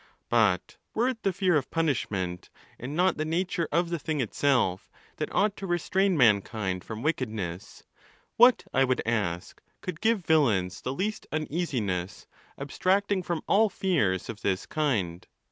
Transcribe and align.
But 0.29 0.77
were 0.95 1.09
it 1.09 1.21
the 1.21 1.31
fear 1.31 1.55
of 1.57 1.69
punishment, 1.69 2.49
and 2.79 2.95
not 2.95 3.17
the 3.17 3.23
nature 3.23 3.67
of 3.71 3.91
the 3.91 3.99
thing 3.99 4.19
itself, 4.19 4.89
that 5.17 5.31
ought 5.31 5.55
to 5.57 5.67
restrain 5.67 6.17
mankind 6.17 6.83
from 6.83 7.03
wicked 7.03 7.29
ness, 7.29 7.83
what, 8.35 8.63
I 8.73 8.83
would 8.83 9.03
ask, 9.05 9.61
could 9.81 10.01
give 10.01 10.25
villains 10.25 10.81
the 10.81 10.91
least 10.91 11.27
uneasi 11.31 11.81
ness, 11.83 12.25
abstracting 12.57 13.21
from 13.21 13.43
all 13.47 13.69
fears 13.69 14.27
of 14.27 14.41
this 14.41 14.65
kind? 14.65 15.27